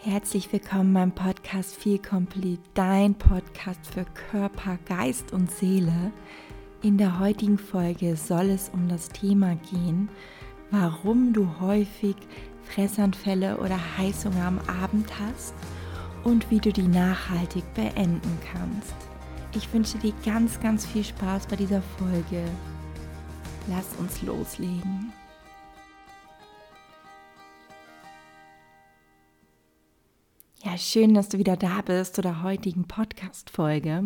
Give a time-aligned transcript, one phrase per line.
[0.00, 6.12] Herzlich willkommen beim Podcast Feel Complete, dein Podcast für Körper, Geist und Seele.
[6.82, 10.08] In der heutigen Folge soll es um das Thema gehen,
[10.70, 12.14] warum du häufig
[12.62, 15.54] Fressanfälle oder Heißhunger am Abend hast
[16.22, 18.94] und wie du die nachhaltig beenden kannst.
[19.56, 22.44] Ich wünsche dir ganz, ganz viel Spaß bei dieser Folge.
[23.66, 25.12] Lass uns loslegen.
[30.78, 34.04] Schön, dass du wieder da bist zu der heutigen Podcast-Folge.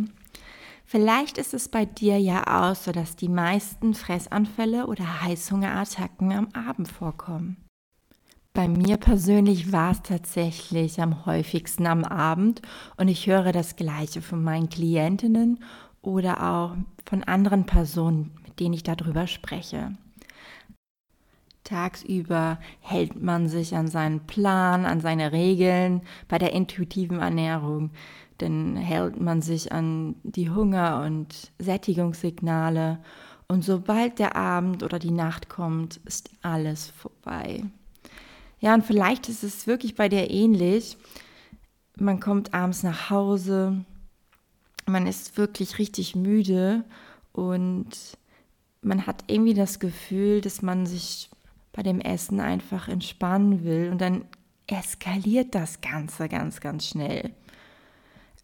[0.84, 6.48] Vielleicht ist es bei dir ja auch so, dass die meisten Fressanfälle oder Heißhungerattacken am
[6.52, 7.58] Abend vorkommen.
[8.54, 12.60] Bei mir persönlich war es tatsächlich am häufigsten am Abend
[12.96, 15.62] und ich höre das Gleiche von meinen Klientinnen
[16.02, 16.76] oder auch
[17.06, 19.96] von anderen Personen, mit denen ich darüber spreche.
[21.72, 27.90] Tagsüber hält man sich an seinen Plan, an seine Regeln bei der intuitiven Ernährung.
[28.36, 32.98] Dann hält man sich an die Hunger- und Sättigungssignale.
[33.48, 37.64] Und sobald der Abend oder die Nacht kommt, ist alles vorbei.
[38.60, 40.98] Ja, und vielleicht ist es wirklich bei dir ähnlich.
[41.96, 43.82] Man kommt abends nach Hause,
[44.86, 46.84] man ist wirklich richtig müde
[47.32, 47.88] und
[48.82, 51.30] man hat irgendwie das Gefühl, dass man sich
[51.72, 54.24] bei dem Essen einfach entspannen will und dann
[54.66, 57.30] eskaliert das Ganze ganz, ganz schnell.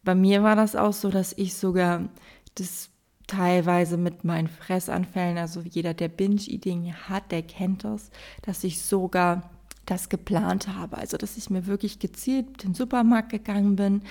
[0.03, 2.09] Bei mir war das auch so, dass ich sogar
[2.55, 2.89] das
[3.27, 8.09] teilweise mit meinen Fressanfällen, also jeder, der Binge-Eating hat, der kennt das,
[8.41, 9.49] dass ich sogar
[9.85, 10.97] das geplant habe.
[10.97, 14.01] Also, dass ich mir wirklich gezielt in den Supermarkt gegangen bin,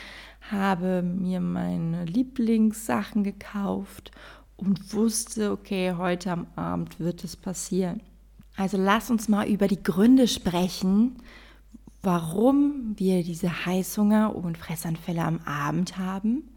[0.51, 4.11] habe mir meine Lieblingssachen gekauft
[4.57, 8.01] und wusste, okay, heute am Abend wird es passieren.
[8.59, 11.23] Also lass uns mal über die Gründe sprechen,
[12.03, 16.49] warum wir diese Heißhunger und Fressanfälle am Abend haben.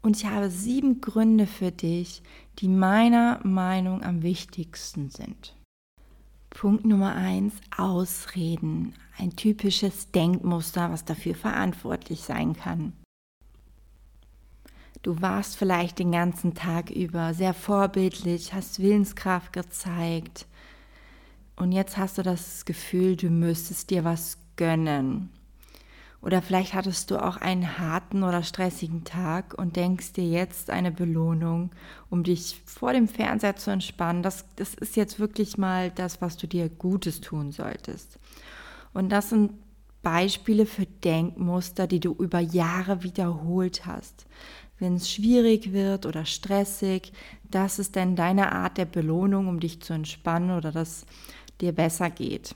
[0.00, 2.22] Und ich habe sieben Gründe für dich,
[2.58, 5.54] die meiner Meinung am wichtigsten sind.
[6.48, 8.94] Punkt Nummer eins, Ausreden.
[9.18, 12.94] Ein typisches Denkmuster, was dafür verantwortlich sein kann.
[15.02, 20.46] Du warst vielleicht den ganzen Tag über sehr vorbildlich, hast Willenskraft gezeigt,
[21.56, 25.30] und jetzt hast du das Gefühl, du müsstest dir was gönnen.
[26.22, 30.90] Oder vielleicht hattest du auch einen harten oder stressigen Tag und denkst dir jetzt eine
[30.90, 31.70] Belohnung,
[32.10, 34.22] um dich vor dem Fernseher zu entspannen.
[34.22, 38.18] Das, das ist jetzt wirklich mal das, was du dir Gutes tun solltest.
[38.92, 39.52] Und das sind
[40.02, 44.26] Beispiele für Denkmuster, die du über Jahre wiederholt hast.
[44.78, 47.12] Wenn es schwierig wird oder stressig,
[47.50, 51.06] das ist dann deine Art der Belohnung, um dich zu entspannen oder das
[51.60, 52.54] dir besser geht.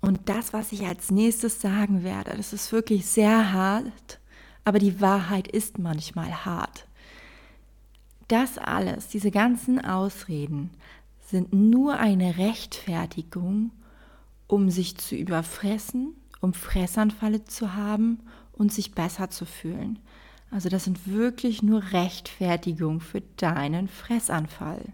[0.00, 4.18] Und das, was ich als nächstes sagen werde, das ist wirklich sehr hart,
[4.64, 6.86] aber die Wahrheit ist manchmal hart.
[8.28, 10.70] Das alles, diese ganzen Ausreden,
[11.26, 13.70] sind nur eine Rechtfertigung,
[14.46, 18.20] um sich zu überfressen, um Fressanfälle zu haben
[18.52, 19.98] und sich besser zu fühlen.
[20.50, 24.92] Also das sind wirklich nur Rechtfertigungen für deinen Fressanfall.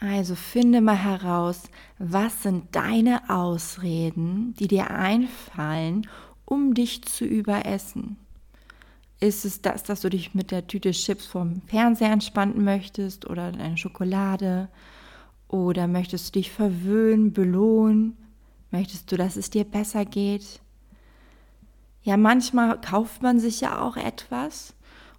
[0.00, 1.64] Also finde mal heraus,
[1.98, 6.06] was sind deine Ausreden, die dir einfallen,
[6.44, 8.16] um dich zu überessen.
[9.18, 13.46] Ist es das, dass du dich mit der Tüte Chips vom Fernseher entspannen möchtest oder
[13.46, 14.68] eine Schokolade?
[15.48, 18.16] Oder möchtest du dich verwöhnen, belohnen?
[18.70, 20.60] Möchtest du, dass es dir besser geht?
[22.04, 24.74] Ja, manchmal kauft man sich ja auch etwas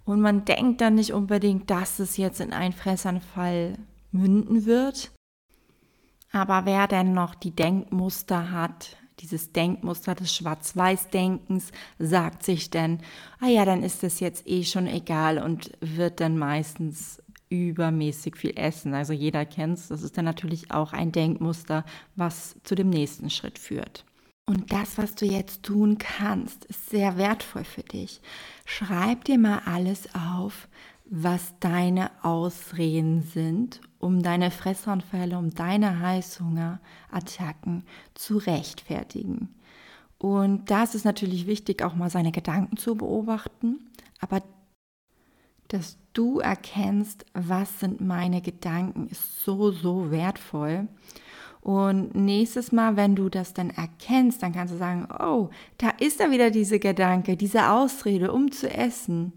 [0.06, 3.76] und man denkt dann nicht unbedingt, dass es jetzt in einen Fressanfall
[4.12, 5.12] münden wird.
[6.32, 12.98] Aber wer denn noch die Denkmuster hat, dieses Denkmuster des Schwarz-Weiß-Denkens, sagt sich denn,
[13.40, 18.56] ah ja, dann ist es jetzt eh schon egal und wird dann meistens übermäßig viel
[18.56, 18.94] essen.
[18.94, 19.88] Also jeder kennt es.
[19.88, 21.84] Das ist dann natürlich auch ein Denkmuster,
[22.16, 24.04] was zu dem nächsten Schritt führt.
[24.46, 28.20] Und das, was du jetzt tun kannst, ist sehr wertvoll für dich.
[28.64, 30.68] Schreib dir mal alles auf,
[31.04, 39.54] was deine Ausreden sind, um deine Fressanfälle, um deine Heißhungerattacken zu rechtfertigen.
[40.18, 43.78] Und da ist natürlich wichtig, auch mal seine Gedanken zu beobachten,
[44.18, 44.42] aber
[45.68, 50.88] dass du erkennst, was sind meine Gedanken, ist so, so wertvoll.
[51.60, 56.18] Und nächstes Mal, wenn du das dann erkennst, dann kannst du sagen, oh, da ist
[56.18, 59.32] da wieder diese Gedanke, diese Ausrede, um zu essen.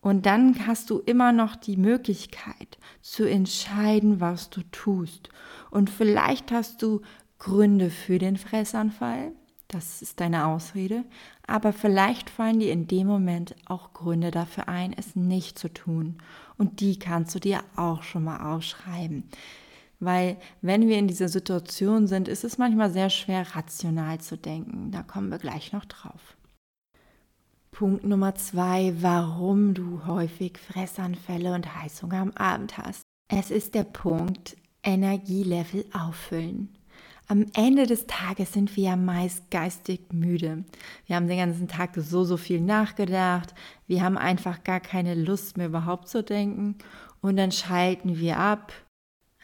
[0.00, 5.28] Und dann hast du immer noch die Möglichkeit zu entscheiden, was du tust.
[5.70, 7.02] Und vielleicht hast du
[7.38, 9.32] Gründe für den Fressanfall
[9.70, 11.04] das ist deine Ausrede,
[11.46, 16.18] aber vielleicht fallen dir in dem Moment auch Gründe dafür ein, es nicht zu tun.
[16.58, 19.24] Und die kannst du dir auch schon mal aufschreiben.
[20.00, 24.90] Weil wenn wir in dieser Situation sind, ist es manchmal sehr schwer, rational zu denken.
[24.90, 26.36] Da kommen wir gleich noch drauf.
[27.72, 33.02] Punkt Nummer zwei, warum du häufig Fressanfälle und Heißhunger am Abend hast.
[33.28, 36.76] Es ist der Punkt Energielevel auffüllen.
[37.28, 40.64] Am Ende des Tages sind wir ja meist geistig müde.
[41.06, 43.54] Wir haben den ganzen Tag so, so viel nachgedacht.
[43.86, 46.76] Wir haben einfach gar keine Lust mehr überhaupt zu denken.
[47.20, 48.72] Und dann schalten wir ab.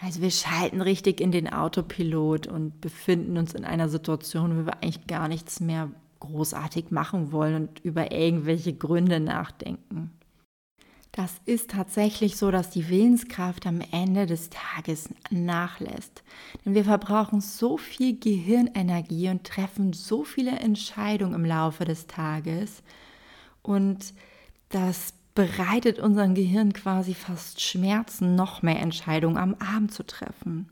[0.00, 4.82] Also wir schalten richtig in den Autopilot und befinden uns in einer Situation, wo wir
[4.82, 5.90] eigentlich gar nichts mehr
[6.20, 10.12] großartig machen wollen und über irgendwelche Gründe nachdenken.
[11.16, 16.22] Das ist tatsächlich so, dass die Willenskraft am Ende des Tages nachlässt.
[16.64, 22.82] Denn wir verbrauchen so viel Gehirnenergie und treffen so viele Entscheidungen im Laufe des Tages.
[23.62, 24.12] Und
[24.68, 30.68] das bereitet unserem Gehirn quasi fast Schmerzen, noch mehr Entscheidungen am Abend zu treffen.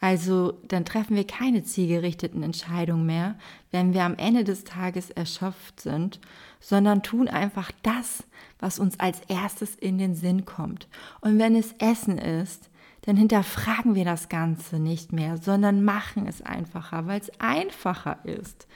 [0.00, 3.36] Also dann treffen wir keine zielgerichteten Entscheidungen mehr,
[3.70, 6.20] wenn wir am Ende des Tages erschöpft sind,
[6.58, 8.24] sondern tun einfach das,
[8.58, 10.88] was uns als erstes in den Sinn kommt.
[11.20, 12.70] Und wenn es Essen ist,
[13.02, 18.66] dann hinterfragen wir das Ganze nicht mehr, sondern machen es einfacher, weil es einfacher ist.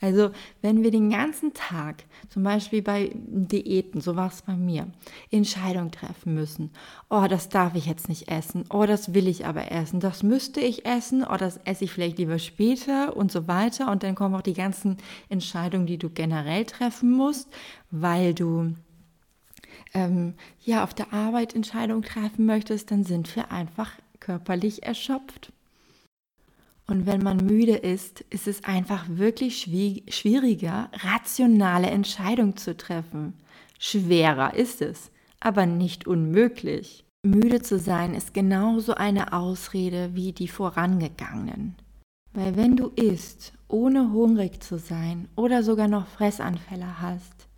[0.00, 0.30] Also
[0.62, 4.86] wenn wir den ganzen Tag, zum Beispiel bei Diäten, so war es bei mir,
[5.30, 6.70] Entscheidungen treffen müssen.
[7.10, 8.64] Oh, das darf ich jetzt nicht essen.
[8.70, 10.00] Oh, das will ich aber essen.
[10.00, 11.24] Das müsste ich essen.
[11.28, 13.90] Oh, das esse ich vielleicht lieber später und so weiter.
[13.90, 14.98] Und dann kommen auch die ganzen
[15.28, 17.48] Entscheidungen, die du generell treffen musst,
[17.90, 18.74] weil du
[19.94, 20.34] ähm,
[20.64, 22.90] ja auf der Arbeit Entscheidungen treffen möchtest.
[22.90, 23.90] Dann sind wir einfach
[24.20, 25.52] körperlich erschöpft.
[26.90, 29.68] Und wenn man müde ist, ist es einfach wirklich
[30.08, 33.34] schwieriger, rationale Entscheidungen zu treffen.
[33.78, 37.04] Schwerer ist es, aber nicht unmöglich.
[37.22, 41.76] Müde zu sein ist genauso eine Ausrede wie die vorangegangenen.
[42.32, 47.48] Weil wenn du isst, ohne hungrig zu sein oder sogar noch Fressanfälle hast,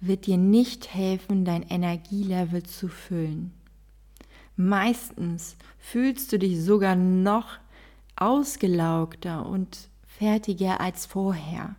[0.00, 3.52] wird dir nicht helfen, dein Energielevel zu füllen.
[4.56, 7.58] Meistens fühlst du dich sogar noch
[8.20, 11.76] ausgelaugter und fertiger als vorher,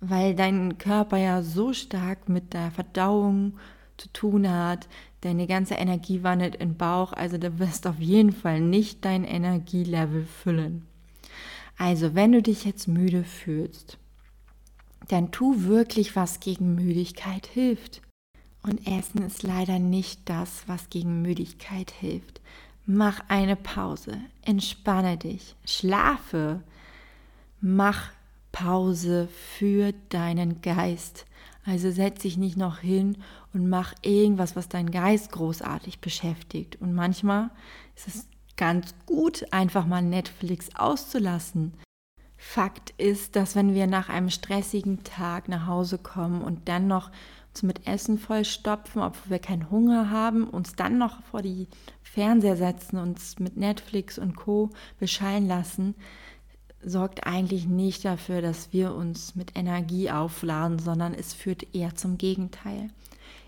[0.00, 3.58] weil dein Körper ja so stark mit der Verdauung
[3.96, 4.88] zu tun hat,
[5.20, 9.24] deine ganze Energie wandert in den Bauch, also du wirst auf jeden Fall nicht dein
[9.24, 10.86] Energielevel füllen.
[11.76, 13.96] Also, wenn du dich jetzt müde fühlst,
[15.08, 18.02] dann tu wirklich, was gegen Müdigkeit hilft.
[18.62, 22.42] Und Essen ist leider nicht das, was gegen Müdigkeit hilft.
[22.86, 26.62] Mach eine Pause, entspanne dich, schlafe,
[27.60, 28.10] mach
[28.52, 31.26] Pause für deinen Geist.
[31.64, 33.18] Also setz dich nicht noch hin
[33.52, 36.80] und mach irgendwas, was deinen Geist großartig beschäftigt.
[36.80, 37.50] Und manchmal
[37.96, 41.74] ist es ganz gut, einfach mal Netflix auszulassen.
[42.36, 47.10] Fakt ist, dass wenn wir nach einem stressigen Tag nach Hause kommen und dann noch
[47.50, 51.66] uns mit Essen vollstopfen, obwohl wir keinen Hunger haben, uns dann noch vor die
[52.02, 55.94] Fernseher setzen, uns mit Netflix und Co beschallen lassen,
[56.82, 62.16] sorgt eigentlich nicht dafür, dass wir uns mit Energie aufladen, sondern es führt eher zum
[62.18, 62.90] Gegenteil.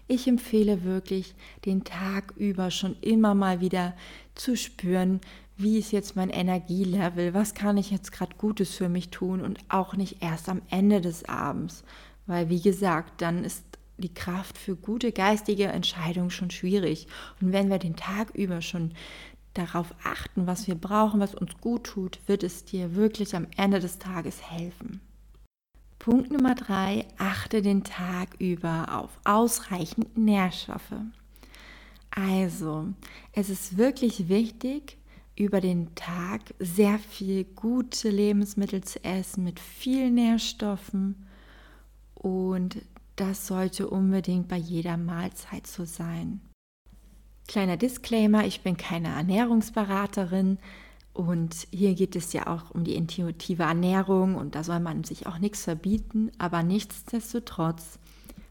[0.08, 3.94] Ich empfehle wirklich, den Tag über schon immer mal wieder
[4.34, 5.20] zu spüren,
[5.56, 9.60] wie ist jetzt mein Energielevel, was kann ich jetzt gerade Gutes für mich tun und
[9.68, 11.84] auch nicht erst am Ende des Abends,
[12.26, 13.64] weil wie gesagt, dann ist
[14.02, 17.06] die Kraft für gute geistige Entscheidungen schon schwierig.
[17.40, 18.92] Und wenn wir den Tag über schon
[19.54, 23.80] darauf achten, was wir brauchen, was uns gut tut, wird es dir wirklich am Ende
[23.80, 25.00] des Tages helfen.
[25.98, 30.96] Punkt Nummer drei, achte den Tag über auf ausreichend Nährstoffe.
[32.10, 32.88] Also,
[33.32, 34.98] es ist wirklich wichtig,
[35.36, 41.26] über den Tag sehr viel gute Lebensmittel zu essen mit vielen Nährstoffen
[42.14, 42.82] und
[43.16, 46.40] das sollte unbedingt bei jeder Mahlzeit so sein.
[47.48, 50.58] Kleiner Disclaimer, ich bin keine Ernährungsberaterin
[51.12, 55.26] und hier geht es ja auch um die intuitive Ernährung und da soll man sich
[55.26, 57.98] auch nichts verbieten, aber nichtsdestotrotz,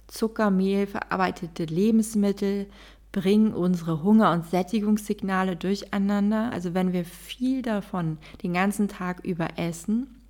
[0.07, 2.67] Zucker, Mehl, verarbeitete Lebensmittel
[3.11, 6.51] bringen unsere Hunger- und Sättigungssignale durcheinander.
[6.51, 10.21] Also wenn wir viel davon den ganzen Tag über essen,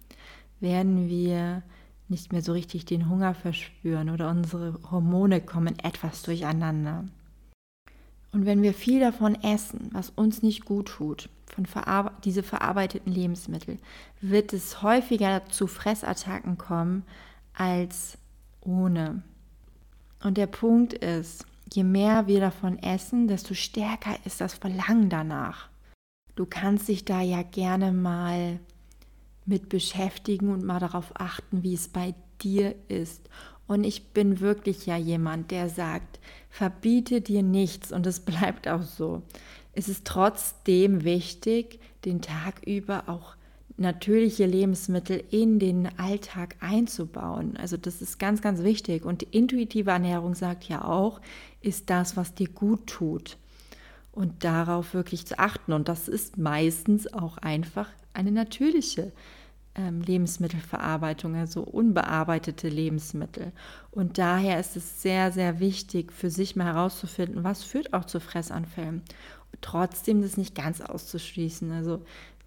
[0.60, 1.64] werden wir
[2.12, 7.06] nicht mehr so richtig den Hunger verspüren oder unsere Hormone kommen etwas durcheinander.
[8.32, 13.12] Und wenn wir viel davon essen, was uns nicht gut tut, von verarbe diese verarbeiteten
[13.12, 13.78] Lebensmittel,
[14.22, 17.04] wird es häufiger zu Fressattacken kommen
[17.54, 18.18] als
[18.62, 19.24] ohne.
[20.24, 25.70] Und der Punkt ist, je mehr wir davon essen, desto stärker ist das Verlangen danach.
[26.36, 28.60] Du kannst dich da ja gerne mal
[29.52, 33.30] mit beschäftigen und mal darauf achten, wie es bei dir ist.
[33.68, 38.82] Und ich bin wirklich ja jemand, der sagt, verbiete dir nichts und es bleibt auch
[38.82, 39.22] so.
[39.74, 43.36] Es ist trotzdem wichtig, den Tag über auch
[43.78, 47.58] natürliche Lebensmittel in den Alltag einzubauen.
[47.58, 49.04] Also das ist ganz, ganz wichtig.
[49.04, 51.20] Und die intuitive Ernährung sagt ja auch,
[51.62, 53.38] ist das, was dir gut tut.
[54.12, 55.74] Und darauf wirklich zu achten.
[55.74, 59.12] Und das ist meistens auch einfach eine natürliche
[59.78, 63.54] Lebensmittelverarbeitung, also unbearbeitete Lebensmittel.
[63.90, 68.20] Und daher ist es sehr, sehr wichtig, für sich mal herauszufinden, was führt auch zu
[68.20, 69.02] Fressanfällen.
[69.62, 71.72] Trotzdem das nicht ganz auszuschließen.
[71.72, 72.04] Also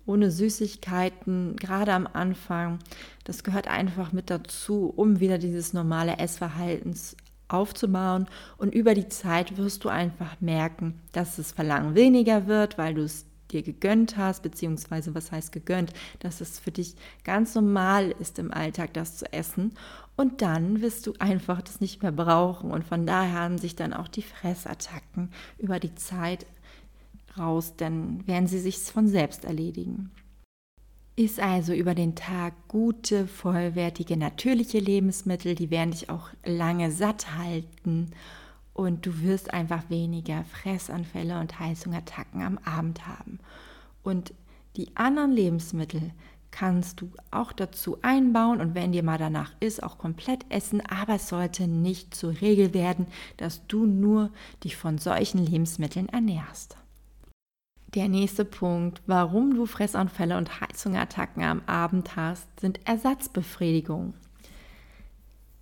[0.06, 2.78] ohne Süßigkeiten, gerade am Anfang,
[3.24, 7.16] das gehört einfach mit dazu, um wieder dieses normale Essverhaltens
[7.48, 8.26] aufzubauen.
[8.58, 13.02] Und über die Zeit wirst du einfach merken, dass das Verlangen weniger wird, weil du
[13.02, 13.24] es
[13.54, 16.94] dir gegönnt hast, beziehungsweise was heißt gegönnt, dass es für dich
[17.24, 19.72] ganz normal ist im Alltag, das zu essen.
[20.16, 22.70] Und dann wirst du einfach das nicht mehr brauchen.
[22.70, 26.46] Und von daher haben sich dann auch die Fressattacken über die Zeit
[27.38, 30.10] raus, dann werden sie sich von selbst erledigen.
[31.16, 37.36] Iss also über den Tag gute, vollwertige, natürliche Lebensmittel, die werden dich auch lange satt
[37.36, 38.10] halten
[38.74, 43.38] und du wirst einfach weniger Fressanfälle und Heißhungerattacken am Abend haben.
[44.02, 44.34] Und
[44.76, 46.10] die anderen Lebensmittel
[46.50, 51.16] kannst du auch dazu einbauen und wenn dir mal danach ist, auch komplett essen, aber
[51.16, 53.06] es sollte nicht zur Regel werden,
[53.38, 54.30] dass du nur
[54.62, 56.76] dich von solchen Lebensmitteln ernährst.
[57.94, 64.14] Der nächste Punkt, warum du Fressanfälle und Heißhungerattacken am Abend hast, sind Ersatzbefriedigungen.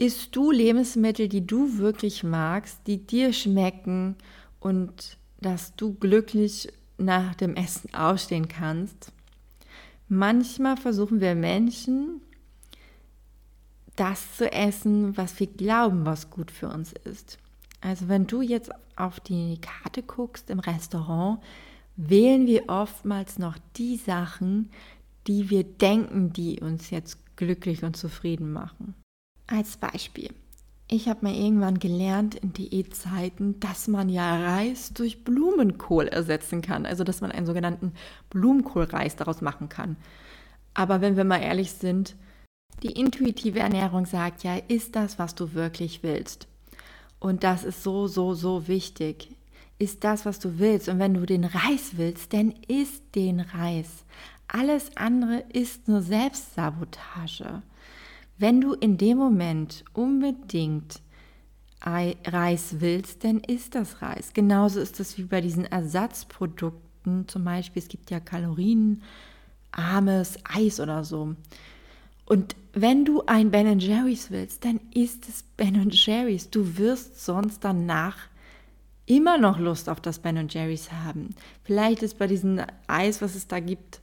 [0.03, 4.17] Isst du Lebensmittel, die du wirklich magst, die dir schmecken
[4.59, 9.13] und dass du glücklich nach dem Essen aufstehen kannst?
[10.09, 12.21] Manchmal versuchen wir Menschen,
[13.95, 17.39] das zu essen, was wir glauben, was gut für uns ist.
[17.81, 21.39] Also wenn du jetzt auf die Karte guckst im Restaurant,
[21.95, 24.69] wählen wir oftmals noch die Sachen,
[25.29, 28.97] die wir denken, die uns jetzt glücklich und zufrieden machen.
[29.53, 30.31] Als Beispiel.
[30.89, 36.87] Ich habe mal irgendwann gelernt in Diätzeiten, dass man ja Reis durch Blumenkohl ersetzen kann.
[36.87, 37.93] Also dass man einen sogenannten
[38.31, 39.97] Blumenkohlreis daraus machen kann.
[40.73, 42.17] Aber wenn wir mal ehrlich sind,
[42.83, 46.49] die intuitive Ernährung sagt ja, ist das, was du wirklich willst.
[47.19, 49.29] Und das ist so, so, so wichtig.
[49.79, 50.89] Ist das, was du willst.
[50.89, 54.05] Und wenn du den Reis willst, dann isst den Reis.
[54.49, 57.63] Alles andere ist nur Selbstsabotage.
[58.43, 61.01] Wenn du in dem Moment unbedingt
[61.81, 64.33] Reis willst, dann ist das Reis.
[64.33, 68.99] Genauso ist es wie bei diesen Ersatzprodukten, zum Beispiel, es gibt ja kalorienarmes
[70.43, 71.37] Eis oder so.
[72.27, 76.51] Und wenn du ein Ben Jerry's willst, dann ist es Ben Jerry's.
[76.51, 78.17] Du wirst sonst danach
[79.07, 81.37] immer noch Lust auf das Ben Jerry's haben.
[81.63, 84.02] Vielleicht ist bei diesem Eis, was es da gibt,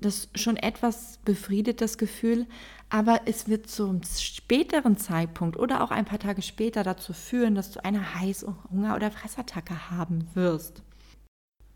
[0.00, 2.46] das schon etwas befriedet, das Gefühl,
[2.88, 7.72] aber es wird zum späteren Zeitpunkt oder auch ein paar Tage später dazu führen, dass
[7.72, 10.82] du eine Heißhunger- oder Fressattacke haben wirst.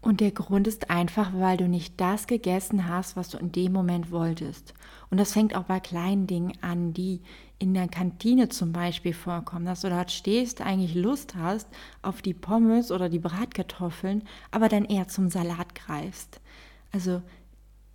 [0.02, 3.72] Und der Grund ist einfach, weil du nicht das gegessen hast, was du in dem
[3.72, 4.72] Moment wolltest.
[5.10, 7.20] Und das fängt auch bei kleinen Dingen an, die
[7.58, 11.68] in der Kantine zum Beispiel vorkommen, dass du dort stehst, eigentlich Lust hast
[12.00, 16.40] auf die Pommes oder die Bratkartoffeln, aber dann eher zum Salat greifst.
[16.92, 17.20] Also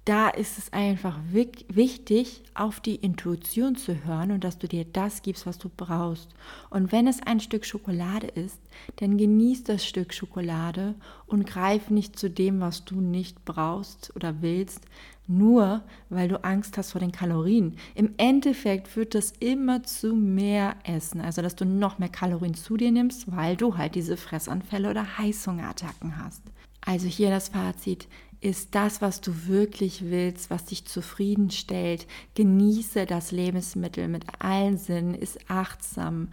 [0.06, 5.24] da ist es einfach wichtig, auf die Intuition zu hören und dass du dir das
[5.24, 6.30] gibst, was du brauchst.
[6.70, 8.60] Und wenn es ein Stück Schokolade ist,
[8.98, 10.94] dann genieß das Stück Schokolade
[11.26, 14.82] und greif nicht zu dem, was du nicht brauchst oder willst,
[15.28, 17.76] nur weil du Angst hast vor den Kalorien.
[17.96, 22.78] Im Endeffekt führt das immer zu mehr Essen, also dass du noch mehr Kalorien zu
[22.78, 26.44] dir nimmst, weil du halt diese Fressanfälle oder Heißhungerattacken hast.
[26.82, 28.08] Also hier das Fazit,
[28.46, 32.06] ist das, was du wirklich willst, was dich zufriedenstellt.
[32.36, 36.30] Genieße das Lebensmittel mit allen Sinnen, ist achtsam.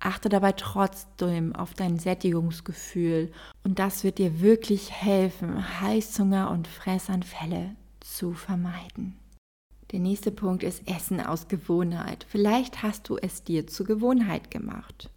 [0.00, 3.30] Achte dabei trotzdem auf dein Sättigungsgefühl
[3.62, 9.16] und das wird dir wirklich helfen, Heißhunger und Fressanfälle zu vermeiden.
[9.92, 12.26] Der nächste Punkt ist Essen aus Gewohnheit.
[12.28, 15.10] Vielleicht hast du es dir zur Gewohnheit gemacht.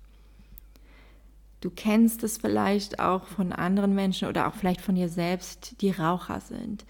[1.66, 5.90] Du kennst es vielleicht auch von anderen Menschen oder auch vielleicht von dir selbst, die
[5.90, 6.86] Raucher sind,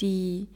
[0.00, 0.48] die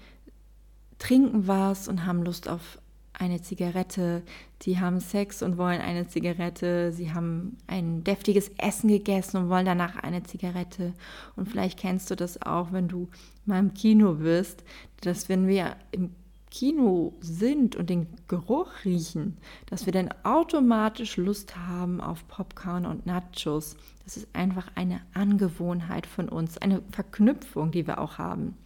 [0.98, 2.80] trinken was und haben Lust auf
[3.12, 4.24] eine Zigarette,
[4.62, 9.66] die haben Sex und wollen eine Zigarette, sie haben ein deftiges Essen gegessen und wollen
[9.66, 10.92] danach eine Zigarette.
[11.36, 13.08] Und vielleicht kennst du das auch, wenn du
[13.46, 14.64] mal im Kino bist,
[15.02, 16.10] dass wenn wir im
[16.50, 23.06] Kino sind und den Geruch riechen, dass wir dann automatisch Lust haben auf Popcorn und
[23.06, 23.76] Nachos.
[24.04, 28.56] Das ist einfach eine Angewohnheit von uns, eine Verknüpfung, die wir auch haben.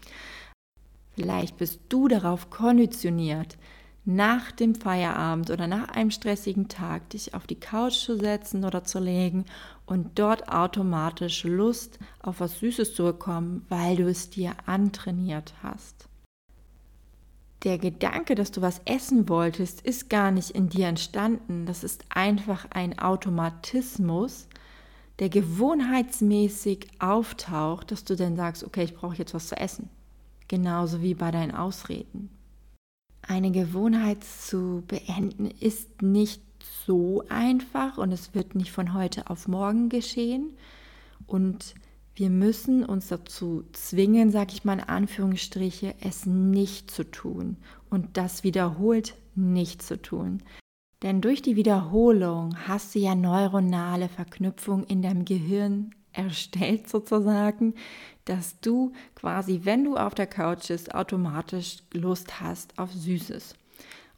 [1.14, 3.56] Vielleicht bist du darauf konditioniert,
[4.06, 8.84] nach dem Feierabend oder nach einem stressigen Tag dich auf die Couch zu setzen oder
[8.84, 9.46] zu legen
[9.86, 16.08] und dort automatisch Lust auf was Süßes zu bekommen, weil du es dir antrainiert hast.
[17.64, 21.64] Der Gedanke, dass du was essen wolltest, ist gar nicht in dir entstanden.
[21.64, 24.48] Das ist einfach ein Automatismus,
[25.18, 29.88] der gewohnheitsmäßig auftaucht, dass du dann sagst, okay, ich brauche jetzt was zu essen.
[30.46, 32.28] Genauso wie bei deinen Ausreden.
[33.22, 36.42] Eine Gewohnheit zu beenden ist nicht
[36.86, 40.50] so einfach und es wird nicht von heute auf morgen geschehen.
[41.26, 41.74] Und
[42.16, 47.56] wir müssen uns dazu zwingen, sage ich mal in Anführungsstriche, es nicht zu tun
[47.90, 50.42] und das wiederholt nicht zu tun.
[51.02, 57.74] Denn durch die Wiederholung hast du ja neuronale Verknüpfung in deinem Gehirn erstellt sozusagen,
[58.24, 63.56] dass du quasi, wenn du auf der Couch bist, automatisch Lust hast auf Süßes.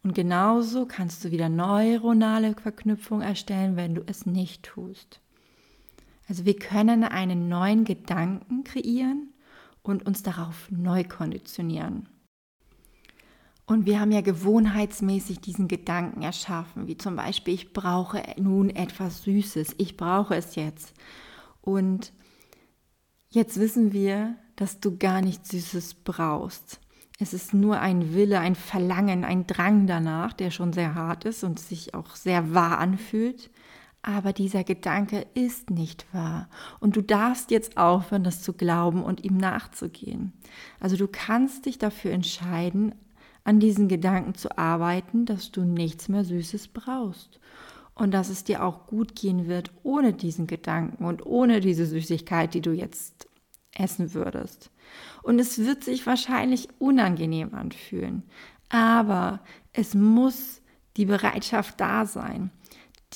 [0.04, 5.20] Und genauso kannst du wieder neuronale Verknüpfung erstellen, wenn du es nicht tust.
[6.28, 9.32] Also wir können einen neuen Gedanken kreieren
[9.82, 12.08] und uns darauf neu konditionieren.
[13.66, 19.24] Und wir haben ja gewohnheitsmäßig diesen Gedanken erschaffen, wie zum Beispiel, ich brauche nun etwas
[19.24, 20.94] Süßes, ich brauche es jetzt.
[21.62, 22.12] Und
[23.28, 26.80] jetzt wissen wir, dass du gar nichts Süßes brauchst.
[27.18, 31.42] Es ist nur ein Wille, ein Verlangen, ein Drang danach, der schon sehr hart ist
[31.42, 33.50] und sich auch sehr wahr anfühlt.
[34.08, 36.48] Aber dieser Gedanke ist nicht wahr.
[36.78, 40.32] Und du darfst jetzt aufhören, das zu glauben und ihm nachzugehen.
[40.78, 42.94] Also du kannst dich dafür entscheiden,
[43.42, 47.40] an diesen Gedanken zu arbeiten, dass du nichts mehr Süßes brauchst
[47.96, 52.54] und dass es dir auch gut gehen wird ohne diesen Gedanken und ohne diese Süßigkeit,
[52.54, 53.26] die du jetzt
[53.74, 54.70] essen würdest.
[55.24, 58.22] Und es wird sich wahrscheinlich unangenehm anfühlen,
[58.68, 59.40] aber
[59.72, 60.62] es muss
[60.96, 62.52] die Bereitschaft da sein,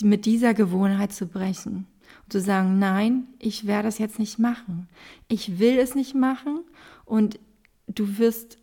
[0.03, 1.87] mit dieser Gewohnheit zu brechen
[2.24, 4.88] und zu sagen, nein, ich werde es jetzt nicht machen.
[5.29, 6.61] Ich will es nicht machen
[7.05, 7.38] und
[7.87, 8.59] du wirst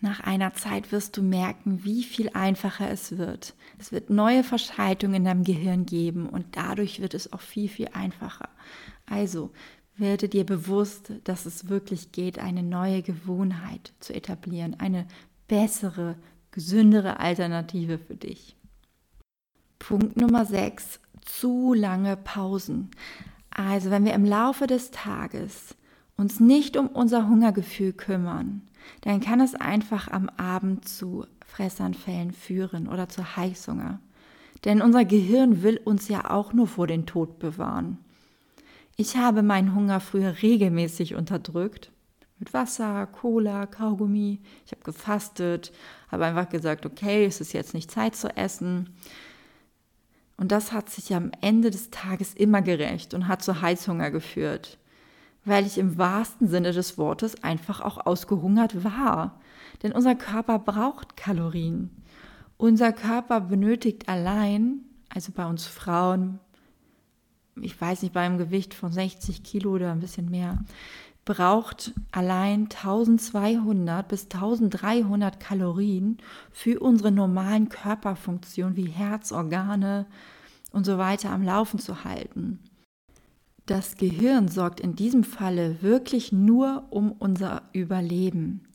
[0.00, 3.54] nach einer Zeit wirst du merken, wie viel einfacher es wird.
[3.78, 7.88] Es wird neue Verschaltungen in deinem Gehirn geben und dadurch wird es auch viel, viel
[7.92, 8.48] einfacher.
[9.06, 9.50] Also
[9.96, 15.06] werde dir bewusst, dass es wirklich geht, eine neue Gewohnheit zu etablieren, eine
[15.48, 16.16] bessere,
[16.52, 18.57] gesündere Alternative für dich.
[19.78, 21.00] Punkt Nummer 6.
[21.24, 22.90] Zu lange Pausen.
[23.50, 25.74] Also wenn wir im Laufe des Tages
[26.16, 28.62] uns nicht um unser Hungergefühl kümmern,
[29.02, 34.00] dann kann es einfach am Abend zu Fressanfällen führen oder zu Heißhunger.
[34.64, 37.98] Denn unser Gehirn will uns ja auch nur vor den Tod bewahren.
[38.96, 41.92] Ich habe meinen Hunger früher regelmäßig unterdrückt.
[42.40, 44.40] Mit Wasser, Cola, Kaugummi.
[44.66, 45.72] Ich habe gefastet,
[46.10, 48.90] habe einfach gesagt, okay, es ist jetzt nicht Zeit zu essen.
[50.38, 54.78] Und das hat sich am Ende des Tages immer gerecht und hat zu Heißhunger geführt
[55.48, 59.40] weil ich im wahrsten Sinne des Wortes einfach auch ausgehungert war.
[59.82, 61.90] Denn unser Körper braucht Kalorien.
[62.56, 66.40] Unser Körper benötigt allein, also bei uns Frauen,
[67.60, 70.64] ich weiß nicht, beim Gewicht von 60 Kilo oder ein bisschen mehr,
[71.28, 76.16] braucht allein 1200 bis 1300 Kalorien
[76.50, 80.06] für unsere normalen Körperfunktionen wie Herz, Organe
[80.72, 82.60] und so weiter am Laufen zu halten.
[83.66, 88.66] Das Gehirn sorgt in diesem Falle wirklich nur um unser Überleben.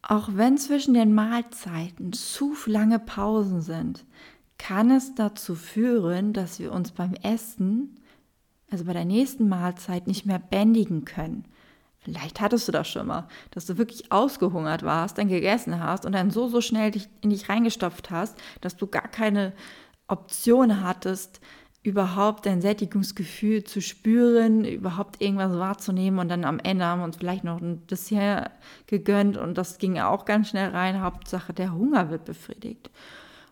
[0.00, 4.06] Auch wenn zwischen den Mahlzeiten zu lange Pausen sind,
[4.56, 7.96] kann es dazu führen, dass wir uns beim Essen,
[8.70, 11.44] also bei der nächsten Mahlzeit, nicht mehr bändigen können.
[11.98, 16.12] Vielleicht hattest du das schon mal, dass du wirklich ausgehungert warst, dann gegessen hast und
[16.12, 19.52] dann so, so schnell dich in dich reingestopft hast, dass du gar keine
[20.06, 21.40] Option hattest,
[21.82, 27.16] überhaupt ein Sättigungsgefühl zu spüren, überhaupt irgendwas wahrzunehmen und dann am Ende haben wir uns
[27.16, 28.50] vielleicht noch ein Dessert
[28.86, 31.02] gegönnt und das ging auch ganz schnell rein.
[31.02, 32.90] Hauptsache der Hunger wird befriedigt.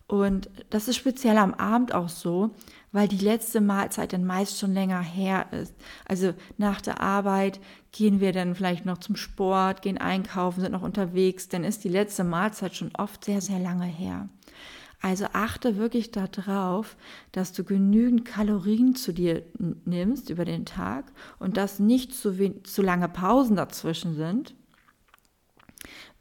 [0.07, 2.51] Und das ist speziell am Abend auch so,
[2.93, 5.75] weil die letzte Mahlzeit dann meist schon länger her ist.
[6.05, 7.59] Also nach der Arbeit
[7.91, 11.89] gehen wir dann vielleicht noch zum Sport, gehen einkaufen, sind noch unterwegs, dann ist die
[11.89, 14.29] letzte Mahlzeit schon oft sehr, sehr lange her.
[15.01, 16.97] Also achte wirklich darauf,
[17.33, 19.43] dass du genügend Kalorien zu dir
[19.85, 24.55] nimmst über den Tag und dass nicht zu, zu lange Pausen dazwischen sind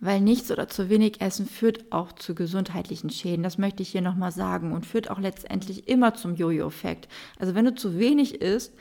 [0.04, 3.42] weil nichts oder zu wenig Essen führt auch zu gesundheitlichen Schäden.
[3.42, 7.08] Das möchte ich hier nochmal sagen und führt auch letztendlich immer zum Jojo-Effekt.
[7.40, 8.74] Also wenn du zu wenig isst,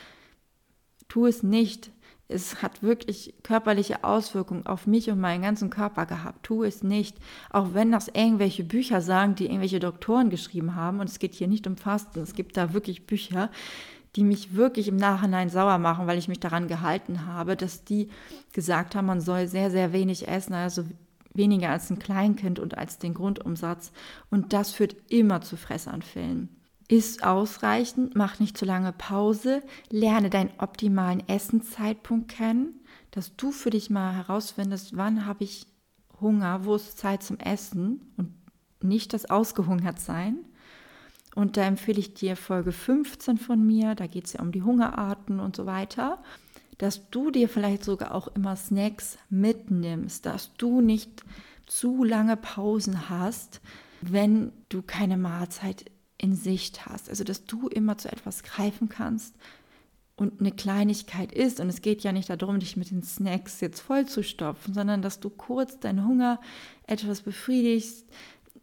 [1.08, 1.92] tu es nicht.
[2.26, 6.44] Es hat wirklich körperliche Auswirkungen auf mich und meinen ganzen Körper gehabt.
[6.44, 7.16] Tu es nicht.
[7.50, 10.98] Auch wenn das irgendwelche Bücher sagen, die irgendwelche Doktoren geschrieben haben.
[10.98, 12.18] Und es geht hier nicht um Fasten.
[12.18, 13.48] Es gibt da wirklich Bücher,
[14.16, 18.08] die mich wirklich im Nachhinein sauer machen, weil ich mich daran gehalten habe, dass die
[18.52, 20.84] gesagt haben, man soll sehr, sehr wenig essen, also
[21.34, 23.92] weniger als ein Kleinkind und als den Grundumsatz.
[24.30, 26.48] Und das führt immer zu Fressanfällen.
[26.88, 33.70] Ist ausreichend, mach nicht zu lange Pause, lerne deinen optimalen Essenzeitpunkt kennen, dass du für
[33.70, 35.66] dich mal herausfindest, wann habe ich
[36.20, 38.34] Hunger, wo ist Zeit zum Essen und
[38.82, 40.38] nicht das Ausgehungertsein.
[41.34, 44.62] Und da empfehle ich dir Folge 15 von mir, da geht es ja um die
[44.62, 46.22] Hungerarten und so weiter
[46.82, 51.22] dass du dir vielleicht sogar auch immer Snacks mitnimmst, dass du nicht
[51.64, 53.60] zu lange Pausen hast,
[54.00, 55.84] wenn du keine Mahlzeit
[56.18, 57.08] in Sicht hast.
[57.08, 59.36] Also dass du immer zu etwas greifen kannst
[60.16, 61.60] und eine Kleinigkeit ist.
[61.60, 65.30] Und es geht ja nicht darum, dich mit den Snacks jetzt vollzustopfen, sondern dass du
[65.30, 66.40] kurz deinen Hunger
[66.88, 68.08] etwas befriedigst,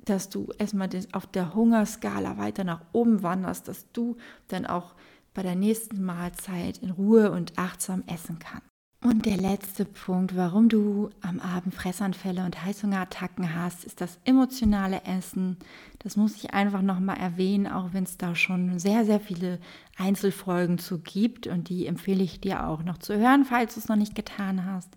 [0.03, 4.17] dass du erstmal auf der Hungerskala weiter nach oben wanderst, dass du
[4.49, 4.93] dann auch
[5.39, 8.59] bei der nächsten Mahlzeit in Ruhe und achtsam essen kann.
[9.01, 15.01] Und der letzte Punkt, warum du am Abend Fressanfälle und Heißhungerattacken hast, ist das emotionale
[15.05, 15.55] Essen.
[15.99, 19.59] Das muss ich einfach nochmal erwähnen, auch wenn es da schon sehr, sehr viele
[19.95, 21.47] Einzelfolgen zu gibt.
[21.47, 24.65] Und die empfehle ich dir auch noch zu hören, falls du es noch nicht getan
[24.65, 24.89] hast.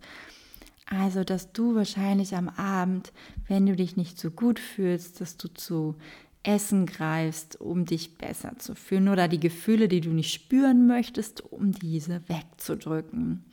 [0.86, 3.12] Also, dass du wahrscheinlich am Abend,
[3.46, 5.94] wenn du dich nicht so gut fühlst, dass du zu
[6.42, 11.40] Essen greifst, um dich besser zu fühlen oder die Gefühle, die du nicht spüren möchtest,
[11.40, 13.44] um diese wegzudrücken.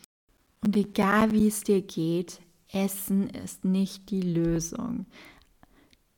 [0.61, 2.39] Und egal wie es dir geht,
[2.71, 5.05] Essen ist nicht die Lösung.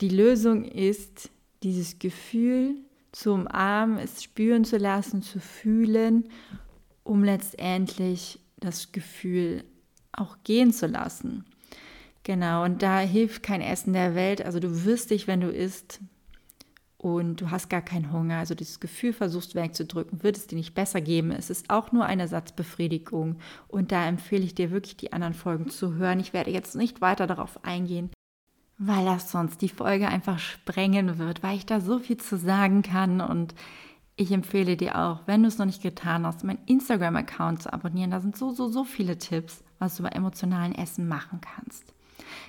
[0.00, 1.30] Die Lösung ist,
[1.62, 2.76] dieses Gefühl
[3.12, 6.28] zu umarmen, es spüren zu lassen, zu fühlen,
[7.04, 9.64] um letztendlich das Gefühl
[10.12, 11.44] auch gehen zu lassen.
[12.24, 14.42] Genau, und da hilft kein Essen der Welt.
[14.42, 16.00] Also du wirst dich, wenn du isst,
[17.02, 20.72] und du hast gar keinen Hunger, also dieses Gefühl versuchst wegzudrücken, wird es dir nicht
[20.72, 21.32] besser geben.
[21.32, 25.68] Es ist auch nur eine Satzbefriedigung und da empfehle ich dir wirklich die anderen Folgen
[25.68, 26.20] zu hören.
[26.20, 28.10] Ich werde jetzt nicht weiter darauf eingehen,
[28.78, 32.82] weil das sonst die Folge einfach sprengen wird, weil ich da so viel zu sagen
[32.82, 33.56] kann und
[34.14, 38.12] ich empfehle dir auch, wenn du es noch nicht getan hast, meinen Instagram-Account zu abonnieren.
[38.12, 41.94] Da sind so, so, so viele Tipps, was du bei emotionalen Essen machen kannst.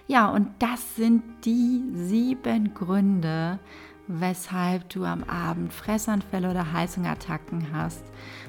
[0.08, 3.60] Ja, und das sind die sieben Gründe,
[4.08, 8.04] weshalb du am Abend Fressanfälle oder Heißhungerattacken hast.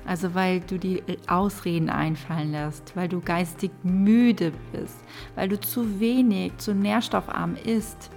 [0.05, 4.99] Also weil du die Ausreden einfallen lässt, weil du geistig müde bist,
[5.35, 8.11] weil du zu wenig, zu nährstoffarm isst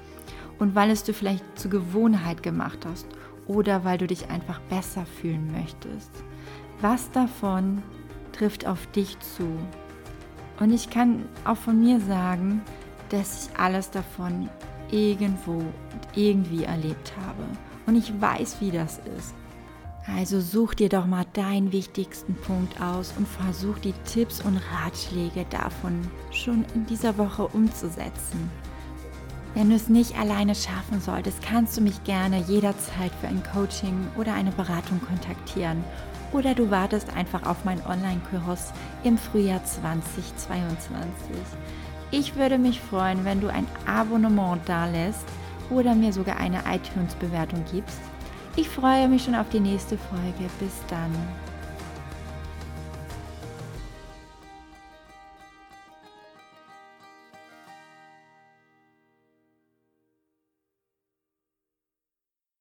[0.60, 3.08] und weil es du vielleicht zur Gewohnheit gemacht hast
[3.46, 6.12] oder weil du dich einfach besser fühlen möchtest.
[6.82, 7.82] Was davon
[8.34, 9.48] trifft auf dich zu?
[10.60, 12.62] Und ich kann auch von mir sagen,
[13.10, 14.50] dass ich alles davon
[14.92, 17.44] irgendwo und irgendwie erlebt habe.
[17.86, 19.34] Und ich weiß, wie das ist.
[20.16, 25.46] Also such dir doch mal deinen wichtigsten Punkt aus und versuch die Tipps und Ratschläge
[25.50, 26.00] davon
[26.32, 28.50] schon in dieser Woche umzusetzen.
[29.54, 34.08] Wenn du es nicht alleine schaffen solltest, kannst du mich gerne jederzeit für ein Coaching
[34.16, 35.84] oder eine Beratung kontaktieren.
[36.32, 38.72] Oder du wartest einfach auf meinen Online-Kurs
[39.04, 41.02] im Frühjahr 2022.
[42.10, 45.26] Ich würde mich freuen, wenn du ein Abonnement dalässt
[45.70, 48.00] oder mir sogar eine iTunes-Bewertung gibst.
[48.56, 50.50] Ich freue mich schon auf die nächste Folge.
[50.60, 51.12] Bis dann.